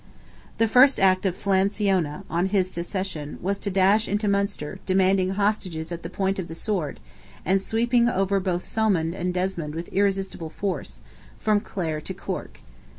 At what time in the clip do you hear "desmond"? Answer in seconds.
9.31-9.75